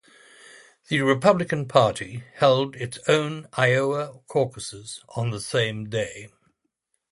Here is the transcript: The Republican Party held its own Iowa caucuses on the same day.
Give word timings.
The 0.87 1.01
Republican 1.01 1.67
Party 1.67 2.23
held 2.33 2.75
its 2.75 2.97
own 3.07 3.47
Iowa 3.53 4.21
caucuses 4.25 5.03
on 5.09 5.29
the 5.29 5.39
same 5.39 5.89
day. 5.89 6.29